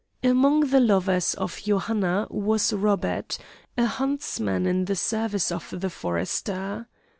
Among 0.23 0.61
the 0.61 0.79
lovers 0.79 1.35
of 1.35 1.61
Johanna 1.61 2.25
was 2.31 2.73
Robert, 2.73 3.37
a 3.77 3.85
huntsman 3.85 4.65
in 4.65 4.85
the 4.85 4.95
service 4.95 5.51
of 5.51 5.71
the 5.79 5.91
forester. 5.91 6.87